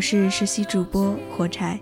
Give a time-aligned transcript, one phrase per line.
[0.00, 1.78] 我是实习主播火柴。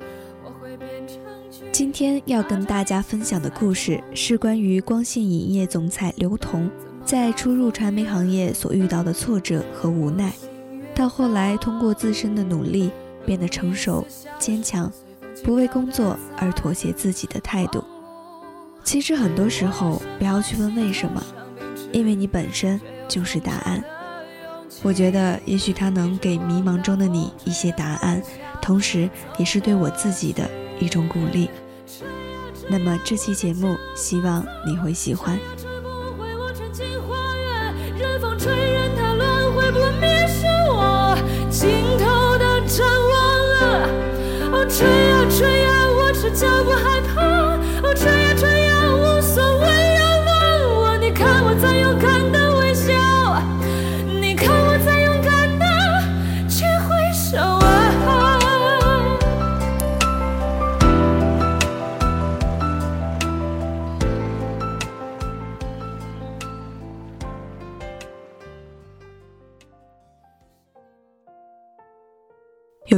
[1.70, 6.68] 今天要跟大家分享的故事是关于光线影业总裁刘同
[7.04, 10.32] 在初入传媒行业所遇到的挫折和无奈，
[10.96, 12.90] 到后来通过自身的努力
[13.24, 14.04] 变得成熟
[14.36, 14.92] 坚强，
[15.44, 17.84] 不为工作而妥协自己的态度。
[18.82, 21.22] 其实很多时候不要去问为什么，
[21.92, 23.84] 因为你本身就是答案。
[24.82, 28.22] 我觉得也许他能给迷茫中的你一些答案，
[28.62, 31.50] 同时也是对我自己的一种鼓励。
[32.68, 35.38] 那么这期节目，希望你会喜欢。
[37.98, 41.18] 任风吹，任它乱，会不灭是我
[41.50, 43.18] 尽头的展望。
[44.52, 46.70] 哦，吹呀吹呀，我赤脚不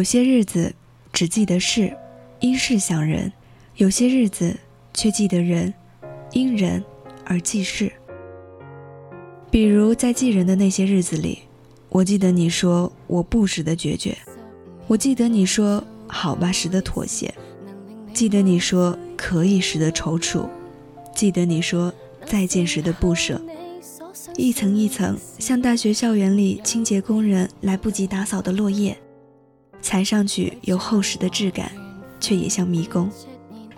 [0.00, 0.74] 有些日子
[1.12, 1.94] 只记得事，
[2.40, 3.30] 因事想人；
[3.76, 4.56] 有些日子
[4.94, 5.74] 却记得人，
[6.32, 6.82] 因人
[7.26, 7.92] 而记事。
[9.50, 11.40] 比如在记人的那些日子里，
[11.90, 14.16] 我记得你说我不时的决绝，
[14.86, 17.34] 我记得你说好吧时的妥协，
[18.14, 20.48] 记得你说可以时的踌躇，
[21.14, 21.92] 记得你说
[22.24, 23.38] 再见时的不舍。
[24.38, 28.96] 一层一层，像大学校园里清洁工人来不及打扫的落叶。
[29.82, 31.70] 踩上去有厚实的质感，
[32.20, 33.10] 却也像迷宫，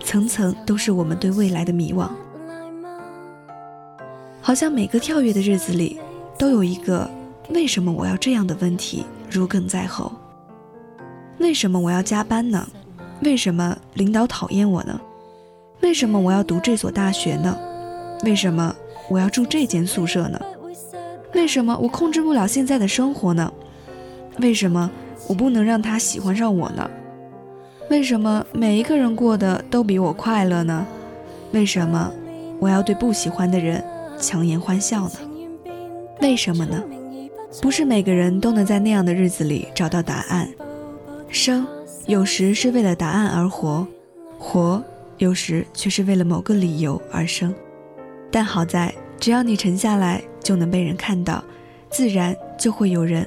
[0.05, 2.09] 层层都是我们对未来的迷惘。
[4.41, 6.01] 好像每个跳跃的日子里，
[6.37, 7.09] 都有一个
[7.51, 10.11] “为什么我要这样的”问题如鲠在喉。
[11.39, 12.69] 为什么我要加班呢？
[13.23, 15.01] 为什么领导讨厌我呢？
[15.81, 17.57] 为什么我要读这所大学呢？
[18.25, 18.75] 为什么
[19.09, 20.41] 我要住这间宿舍呢？
[21.35, 23.53] 为什么我控制不了现在的生活呢？
[24.39, 24.91] 为什么？
[25.29, 26.91] 我不能让他喜欢上我呢？
[27.89, 30.87] 为什么每一个人过得都比我快乐呢？
[31.53, 32.13] 为什么
[32.59, 33.83] 我要对不喜欢的人
[34.19, 35.15] 强颜欢笑呢？
[36.21, 36.83] 为什么呢？
[37.61, 40.49] 不是每个人都能在那样的日子里找到答案。
[41.29, 41.67] 生
[42.07, 43.87] 有时是为了答案而活，
[44.39, 44.83] 活
[45.19, 47.55] 有时却是为了某个理由而生。
[48.31, 51.45] 但好在，只要你沉下来，就能被人看到，
[51.91, 53.27] 自然就会有人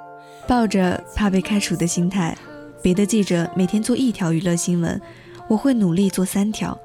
[0.47, 2.37] 抱着怕被开除的心态。
[2.81, 4.99] 别的记者每天做一条娱乐新闻，
[5.47, 6.77] 我会努力做三条，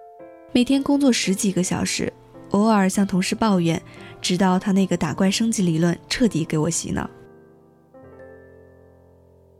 [0.52, 2.12] 每天工作十几个小时，
[2.50, 3.80] 偶尔向同事抱怨，
[4.20, 7.08] 直到他那个打怪升级理论彻底给我洗脑。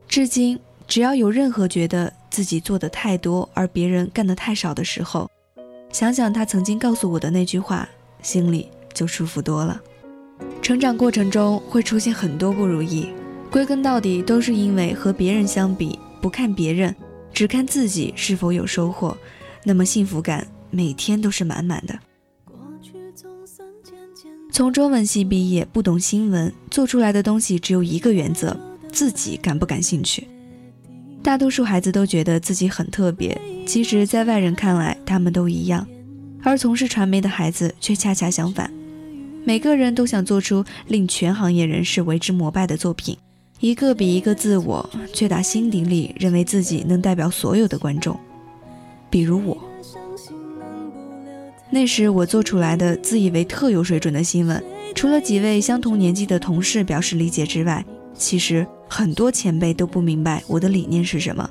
[0.07, 2.13] 至今，只要有任何觉得。
[2.29, 5.27] 自己做的太多，而别人干的太少的时候，
[5.91, 7.89] 想想他曾经告诉我的那句话，
[8.21, 9.81] 心里就舒服多了。
[10.61, 13.09] 成长过程中会出现很多不如意，
[13.49, 16.95] 归根到底都是因为和别人相比，不看别人，
[17.33, 19.17] 只看自己是否有收获，
[19.63, 21.97] 那么幸福感每天都是满满的。
[24.51, 28.57] 从中文系毕业，不懂新闻，做出来的东西只有一个原则：
[28.91, 30.27] 自己感不感兴趣。
[31.23, 35.87] 大多数孩子都觉得自己很特别，其实，在外人看来，他们都一样。
[36.43, 38.71] 而从事传媒的孩子却恰恰相反，
[39.43, 43.17] 每个人都想做出令全行业人士为之膜拜的作品，
[43.59, 48.17] 一个比一个自我，却打心底里认为自己能代表所有的观众。
[49.09, 49.57] 比如我，
[51.69, 54.63] 那时我做出来的自以为特有水准的新闻，
[54.93, 58.65] 除了几位相同年纪的同事表示理解之外，其实。
[58.89, 61.49] 很多前辈都不明白我的理念是什么。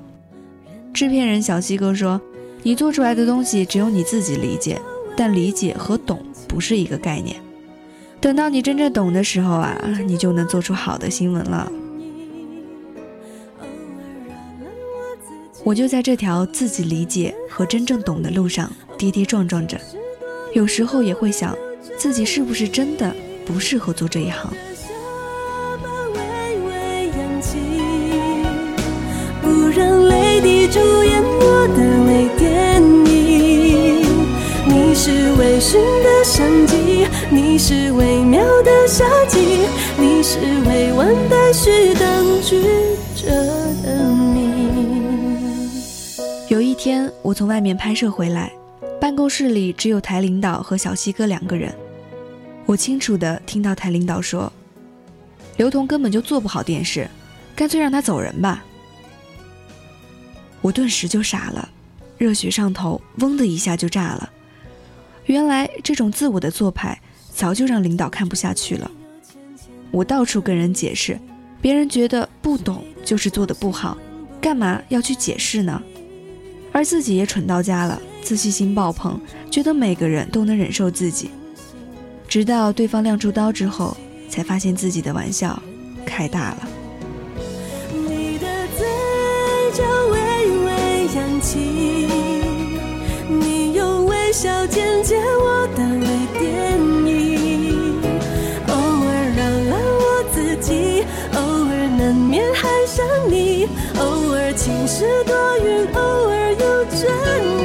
[0.94, 2.18] 制片人小西哥说
[2.64, 4.80] ：“你做出来的东西只有你自己理解，
[5.14, 6.18] 但理解和懂
[6.48, 7.36] 不是一个概念。
[8.22, 11.70] 等到你真正懂的时候啊，你就能做出好的新闻了。”
[15.66, 19.76] 我就在这条自己理解和真正懂的路上跌跌撞撞着，
[20.54, 21.56] 有时候也会想，
[21.98, 23.12] 自己是不是真的
[23.44, 24.54] 不适合做这一行。
[29.42, 34.06] 不让泪滴主演我的微电影。
[34.68, 39.66] 你是微醺的相机，你是微妙的夏季，
[39.98, 42.62] 你是未完待续当局
[43.16, 43.26] 者
[43.82, 44.35] 的命。
[47.36, 48.50] 从外面拍摄回来，
[48.98, 51.70] 办公室里只有台领导和小西哥两个人。
[52.64, 54.50] 我清楚地听到台领导说
[55.58, 57.06] ：“刘同根本就做不好电视，
[57.54, 58.64] 干脆让他走人吧。”
[60.62, 61.68] 我顿时就傻了，
[62.16, 64.30] 热血上头，嗡的一下就炸了。
[65.26, 66.98] 原来这种自我的做派，
[67.34, 68.90] 早就让领导看不下去了。
[69.90, 71.20] 我到处跟人解释，
[71.60, 73.98] 别人觉得不懂就是做的不好，
[74.40, 75.82] 干嘛要去解释呢？
[76.76, 79.18] 而自己也蠢到家了，自信心爆棚，
[79.50, 81.30] 觉得每个人都能忍受自己。
[82.28, 83.96] 直到对方亮出刀之后，
[84.28, 85.58] 才发现自己的玩笑
[86.04, 86.68] 开大了。
[87.94, 88.46] 你的
[88.76, 88.86] 嘴
[89.72, 89.82] 角
[90.12, 90.18] 微
[90.66, 91.58] 微扬起，
[93.26, 96.06] 你用微笑剪接我的微
[96.38, 97.94] 电影，
[98.68, 99.40] 偶尔扰
[99.70, 101.06] 乱我自己，
[101.36, 103.66] 偶尔难免还想你，
[103.98, 105.34] 偶尔晴时多
[105.64, 106.25] 云，偶尔
[106.98, 107.06] 阵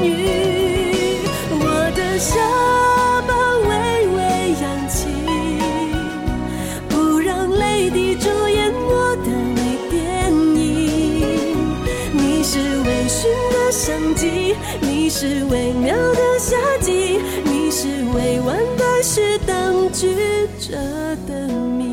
[0.04, 1.64] 雨，我
[1.96, 2.36] 的下
[3.26, 3.32] 巴
[3.70, 3.72] 微
[4.18, 4.20] 微
[4.62, 5.08] 扬起。
[6.90, 10.60] 不让泪滴主演我的微电影。
[12.12, 13.24] 你是微醺
[13.54, 20.14] 的相机，你是微妙的夏季，你是未完待续当局
[20.60, 20.76] 者
[21.26, 21.88] 的命。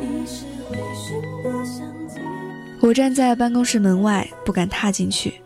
[0.00, 2.20] 你是微醺的相机。
[2.80, 5.40] 我站在办公室门外，不敢踏进去。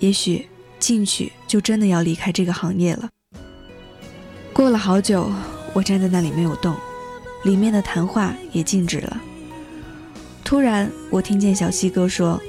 [0.00, 0.46] 也许
[0.78, 3.08] 进去就真的要离开这个行业了。
[4.52, 5.30] 过了好久，
[5.72, 6.74] 我站在那里没有动，
[7.44, 9.20] 里面的谈话也静止了。
[10.42, 12.40] 突然，我听见小西哥说：“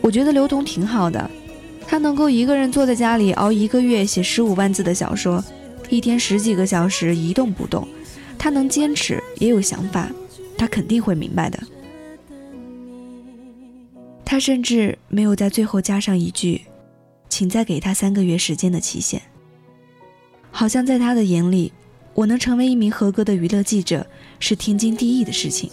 [0.00, 1.30] 我觉得刘同挺好的，
[1.86, 5.44] 他能够一个人坐在家里熬一个月写十五万字的小说，
[5.90, 7.86] 一天十几个小时一动不动，
[8.38, 10.08] 他能坚持，也有想法，
[10.56, 11.58] 他肯定会明白的。”
[14.30, 16.60] 他甚至没有在最后加上一句
[17.30, 19.22] ：“请再给他三个月时间的期限。”
[20.52, 21.72] 好像在他的眼里，
[22.12, 24.06] 我能成为一名合格的娱乐记者
[24.38, 25.70] 是天经地义的事情。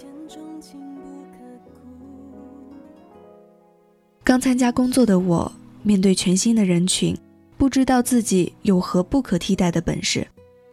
[4.23, 5.51] 刚参加工作的我，
[5.83, 7.13] 面对全新的人群，
[7.57, 10.25] 不知道自己有何不可替代的本事，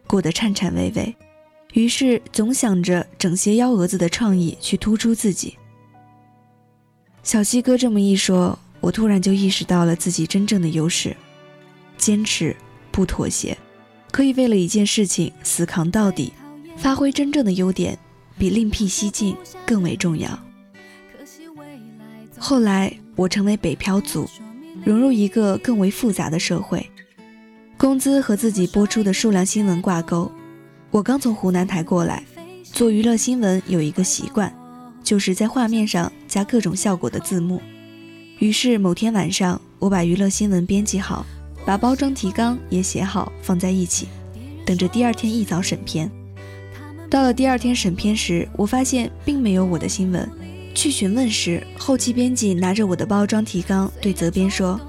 [0.07, 1.13] 过得颤颤巍巍，
[1.73, 5.57] 于是总想着整些幺蛾子的创意去突出自己。
[7.23, 11.15] 小西哥这么一说，我突然就意识到了自己真正的优势：
[11.97, 12.53] 坚持，
[12.91, 13.57] 不妥协，
[14.11, 16.33] 可以为了一件事情死扛到底，
[16.75, 17.97] 发挥真正的优点，
[18.37, 20.37] 比另辟蹊径更为重要。
[22.37, 24.29] 后来，我成为北漂族，
[24.83, 26.85] 融入一个更为复杂的社会，
[27.77, 30.29] 工资和自己播出的数量新闻挂钩。
[30.91, 32.21] 我刚从湖南台过来，
[32.63, 34.53] 做娱乐新闻有一个习惯。
[35.03, 37.61] 就是在画面上加各种效果的字幕。
[38.39, 41.25] 于是某天晚上，我把娱乐新闻编辑好，
[41.65, 44.07] 把包装提纲也写好，放在一起，
[44.65, 46.09] 等着第二天一早审片。
[47.09, 50.27] 到了第二天审片时，我发现并没有我的新闻。
[50.73, 54.81] 去询问时，后期编辑拿着我的包装提纲对责编说：“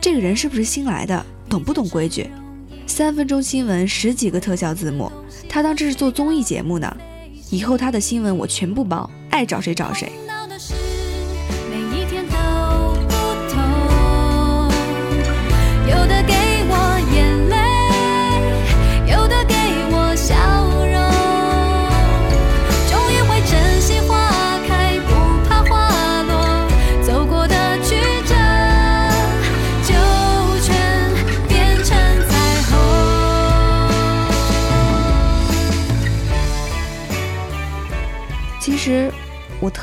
[0.00, 1.24] 这个人是不是新来的？
[1.48, 2.26] 懂不懂规矩？
[2.88, 5.10] 三分钟新闻十几个特效字幕，
[5.48, 6.96] 他当这是做综艺节目呢。
[7.48, 10.25] 以后他的新闻我全部包。”爱找谁找谁。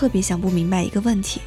[0.03, 1.39] 特别想不明白一个问题：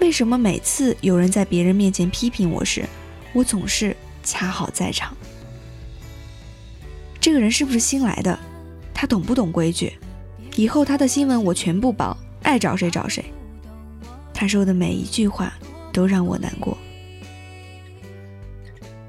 [0.00, 2.84] 为什么每次有人在别人面前批评我时，
[3.32, 5.12] 我总是恰好在场？
[7.18, 8.38] 这个人是不是新来的？
[8.94, 9.92] 他懂不懂规矩？
[10.54, 13.24] 以后他的新闻我全部报，爱找谁找谁。
[14.32, 15.52] 他说的每一句话
[15.92, 16.78] 都让我难过。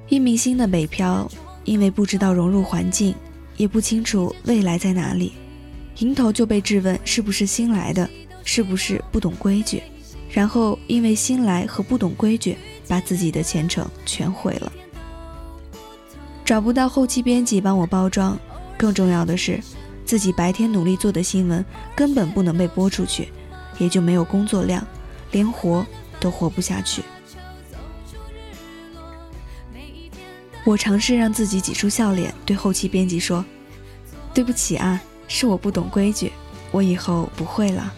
[0.07, 1.29] 一名新的北漂，
[1.65, 3.13] 因为不知道融入环境，
[3.57, 5.33] 也不清楚未来在哪里。
[5.97, 8.09] 迎头就被质问是不是新来的，
[8.51, 9.83] 是不是不懂规矩，
[10.31, 14.71] 然后因为新来和不懂规矩，把自己的前程全毁了。
[16.43, 18.35] 找不到后期编辑帮我包装，
[18.75, 19.61] 更重要的是，
[20.03, 21.63] 自己白天努力做的新闻
[21.95, 23.29] 根本不能被播出去，
[23.77, 24.83] 也就没有工作量，
[25.31, 25.85] 连活
[26.19, 27.03] 都活不下去。
[30.65, 33.45] 我尝试让自己挤出笑脸，对后期编辑说
[34.33, 36.31] ：“对不起啊，是我不懂规矩，
[36.71, 37.93] 我以后不会了。”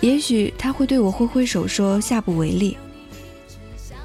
[0.00, 2.76] 也许他会对我挥挥手说下不为例。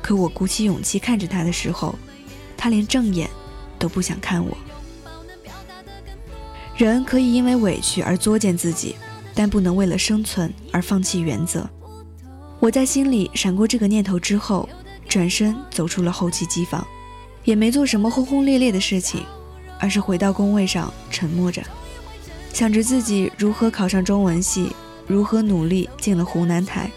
[0.02, 1.96] 可我鼓起勇气看着他的时候，
[2.58, 3.30] 他连正眼
[3.78, 4.58] 都不想看我。
[6.76, 8.96] 人可以因为委屈而作践自己，
[9.34, 11.70] 但不能为了生存而放弃原则。
[12.60, 14.68] 我在心里闪过这个念头之后。
[15.06, 16.84] 转身走出了后期机房，
[17.44, 19.24] 也没做什么轰轰烈烈的事情，
[19.78, 21.62] 而是回到工位上沉默着，
[22.52, 24.72] 想着自己如何考上中文系，
[25.08, 26.90] 如何努力进了湖南台，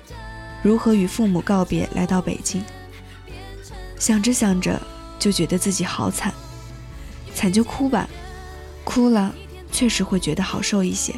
[0.63, 2.65] 如何与父母告别来到北京。
[3.99, 4.81] 想着想着，
[5.19, 6.33] 就觉得自己好惨，
[7.35, 8.09] 惨就哭吧，
[8.85, 9.35] 哭了
[9.73, 11.15] 确实会觉得好受一些。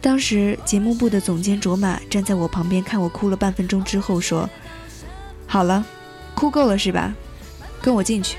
[0.00, 4.48] 当时节目部的总监卓玛站在我旁边看我哭了半分钟之后说。
[5.46, 5.84] 好了，
[6.34, 7.14] 哭够了是吧？
[7.80, 8.36] 跟我进去。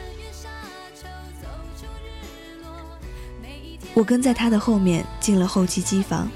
[3.95, 6.29] 我跟在他的后面进了后期机房。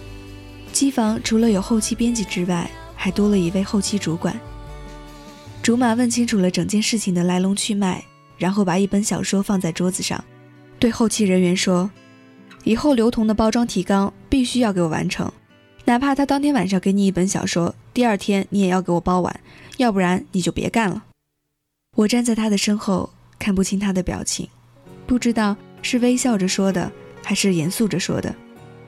[0.74, 4.38] 机房除了有后期编辑之外，还多了一位后期主管。
[5.62, 8.04] 竹马问清楚了整件事情的来龙去脉，
[8.38, 10.22] 然后把一本小说放在桌子上，
[10.80, 11.90] 对后期人员说
[12.66, 15.32] ：“以后刘同的包装提纲必须要给我完成，
[15.86, 19.40] 哪怕他当天晚上给你一本小说，第二天你也要给我包完。”
[19.78, 21.04] 要不然你就别干了。
[21.96, 24.48] 我站在他的身后，看不清他的表情，
[25.08, 26.92] 不知道是微笑着说的，
[27.24, 28.36] 还是严肃着说的。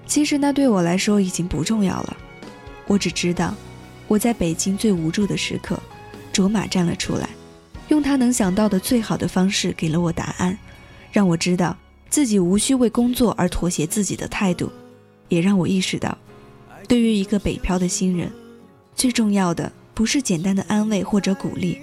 [0.06, 2.18] 其实那对我来说已经不重要了。
[2.88, 3.54] 我只知道，
[4.08, 5.80] 我在北京最无助的时刻，
[6.32, 7.30] 卓玛站了出来，
[7.88, 10.58] 用他能想到的最好的方式给了我答案，
[11.12, 11.76] 让我知道
[12.10, 14.72] 自己无需为工作而妥协自己的态度，
[15.30, 16.18] 也让我意识到，
[16.88, 18.32] 对于一个北漂的新人，
[18.96, 19.72] 最重要的。
[19.96, 21.80] 不是简单的安慰或者鼓励，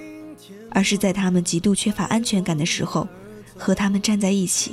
[0.69, 3.09] 而是在他们极度缺乏安全感的时候，
[3.57, 4.73] 和他们站在一起。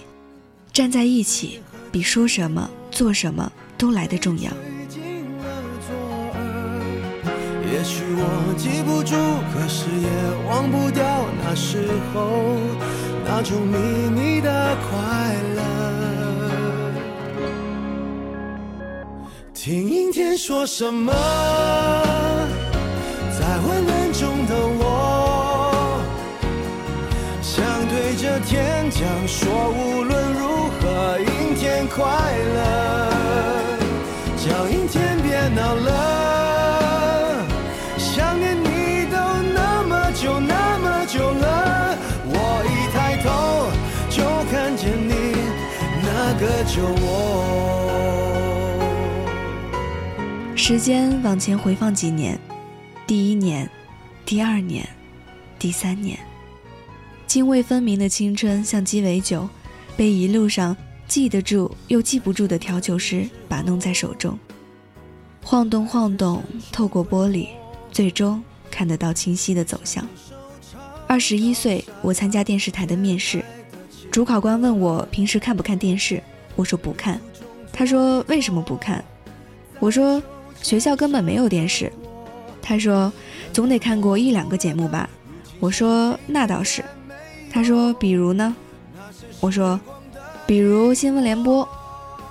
[0.73, 4.51] 站在一起，比说什么做什么都来得重要。
[7.71, 9.15] 也许我记不住，
[9.53, 10.09] 可是也
[10.49, 11.01] 忘不掉
[11.41, 12.59] 那时候
[13.23, 13.77] 那种秘
[14.09, 15.61] 密的快乐。
[19.53, 21.13] 听阴天说什么？
[23.39, 26.03] 在混乱中的我，
[27.41, 32.03] 想对着天讲说，无论如何，阴天快
[32.55, 32.88] 乐，
[35.75, 37.45] 了。
[37.97, 39.17] 想念你都
[39.53, 42.33] 那么久那么久了，我
[42.65, 43.27] 一抬头
[44.09, 45.13] 就看见你
[46.03, 47.07] 那个酒窝。
[50.55, 52.39] 时间往前回放几年。
[53.07, 53.67] 第一年，
[54.23, 54.87] 第二年，
[55.57, 56.19] 第三年，
[57.25, 59.49] 泾渭分明的青春像鸡尾酒，
[59.97, 64.37] 被一路上记得住又记不住的调酒师把弄在手中，
[65.49, 67.47] 晃动晃动，透过玻璃，
[67.91, 68.39] 最终
[68.69, 70.07] 看得到清晰的走向。
[71.07, 73.43] 二十一岁，我参加电视台的面试，
[74.11, 76.21] 主考官问我平时看不看电视，
[76.55, 77.19] 我说不看。
[77.73, 79.03] 他说为什么不看？
[79.79, 80.21] 我说
[80.61, 81.91] 学校根本没有电视。
[82.61, 83.11] 他说
[83.51, 85.09] ：“总得看过一两个节目吧？”
[85.59, 86.85] 我说：“那倒是。”
[87.51, 88.55] 他说：“比如呢？”
[89.41, 89.79] 我说
[90.45, 91.67] ：“比如新闻联播。”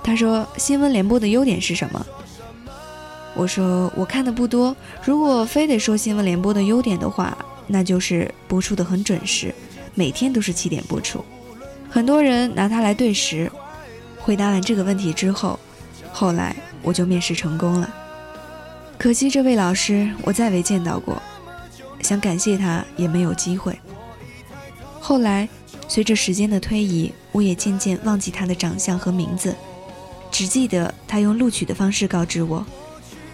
[0.01, 2.05] 他说：“新闻联播的优点是什么？”
[3.35, 4.75] 我说：“我看的不多。
[5.03, 9.53] 如果非得说新闻联播的优点的话，那就是播出的很准时，
[9.95, 11.23] 每天都是七点播出，
[11.89, 13.51] 很多人拿它来对时。”
[14.19, 15.57] 回答完这个问题之后，
[16.11, 17.89] 后来我就面试成功了。
[18.97, 21.19] 可惜这位老师我再未见到过，
[22.01, 23.79] 想感谢他也没有机会。
[24.99, 25.47] 后来，
[25.87, 29.55] 随着时间的推移，我也渐渐忘记他的长相和名字，
[30.29, 32.63] 只记得他用录取的方式告知我：“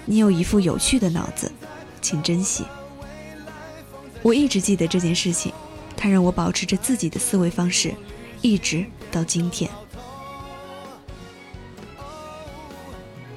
[0.06, 1.52] 你有一副有趣的脑子，
[2.02, 2.64] 请珍惜。”
[4.24, 5.54] 我一直记得这件事情，
[5.96, 7.94] 它让我保持着自己的思维方式，
[8.42, 9.70] 一直到今天。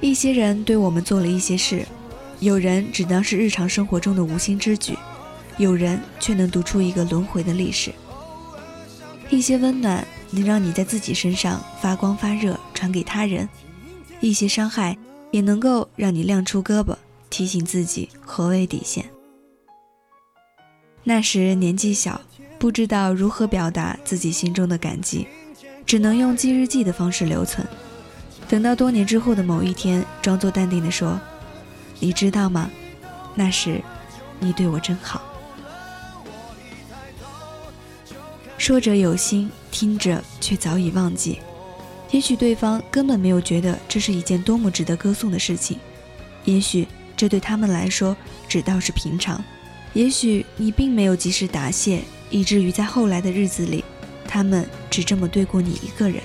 [0.01, 1.85] 一些人对我们做了一些事。
[2.39, 4.97] 有人只当是日常生活中的无心之举，
[5.57, 7.91] 有人却能读出一个轮回的历史。
[9.29, 13.45] 一些温暖能让你在自己身上发光发热，传给他人；
[14.21, 14.97] 一些伤害
[15.31, 16.95] 也能够让你亮出胳膊，
[17.29, 19.09] 提醒自己何为底线。
[21.03, 22.19] 那时年纪小，
[22.57, 25.27] 不知道如何表达自己心中的感激，
[25.85, 27.65] 只能用记日记的方式留存。
[28.47, 31.19] 等到多年之后的某一天，装作淡定地说
[31.99, 32.69] ：“你知道吗？
[33.35, 33.81] 那时，
[34.39, 35.21] 你对我真好。”
[38.57, 41.39] 说者有心，听者却早已忘记。
[42.11, 45.77] 也许对方根本没有觉得这是一件多么值得歌颂的事情，
[46.43, 48.15] 也许这对他们来说
[48.47, 49.43] 只道是平常。
[49.93, 53.83] 也许你并没有及时答谢，以至于在后来的日子里，
[54.27, 56.21] 他们只这么对过你一个人。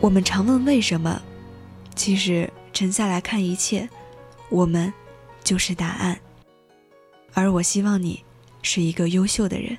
[0.00, 1.20] 我们常问为什么，
[1.94, 3.88] 其实沉下来看一切，
[4.48, 4.92] 我们
[5.44, 6.18] 就是答案。
[7.34, 8.22] 而我希望你
[8.62, 9.78] 是一个优秀的人。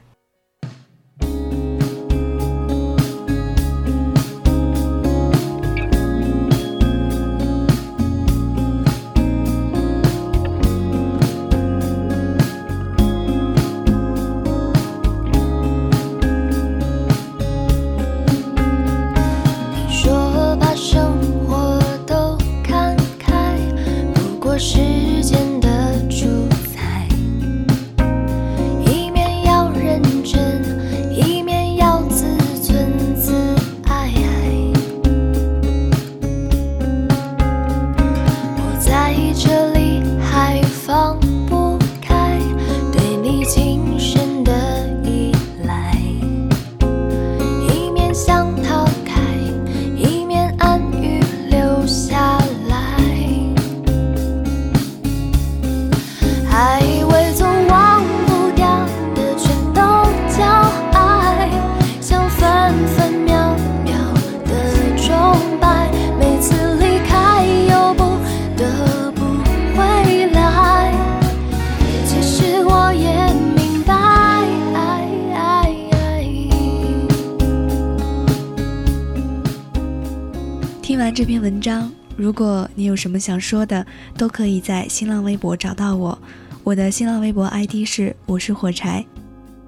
[81.03, 83.85] 完这篇文章，如果你有什么想说的，
[84.17, 86.17] 都可以在新浪微博找到我。
[86.63, 89.05] 我的新浪微博 ID 是我是火柴。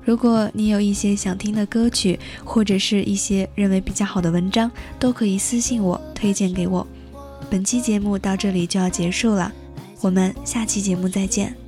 [0.02, 6.88] 如果你有一些想听的歌曲，或者是一些认为比较好的文章，都可以私信我推荐给我。
[7.50, 9.52] 本期节目到这里就要结束了，
[10.00, 11.65] 我们下期节目再见。